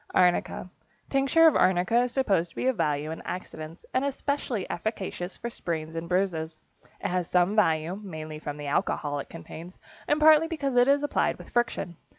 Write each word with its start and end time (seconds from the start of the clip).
=Arnica.= 0.15 0.67
Tincture 1.11 1.45
of 1.45 1.55
arnica 1.55 2.01
is 2.05 2.11
supposed 2.11 2.49
to 2.49 2.55
be 2.55 2.65
of 2.65 2.75
value 2.75 3.11
in 3.11 3.21
accidents, 3.21 3.85
and 3.93 4.03
especially 4.03 4.67
efficacious 4.67 5.37
for 5.37 5.47
sprains 5.51 5.95
and 5.95 6.09
bruises. 6.09 6.57
It 7.01 7.09
has 7.09 7.29
some 7.29 7.55
value, 7.55 7.95
mainly 8.01 8.39
from 8.39 8.57
the 8.57 8.65
alcohol 8.65 9.19
it 9.19 9.29
contains 9.29 9.77
and 10.07 10.19
partly 10.19 10.47
because 10.47 10.75
it 10.75 10.87
is 10.87 11.03
applied 11.03 11.37
with 11.37 11.51
friction. 11.51 11.97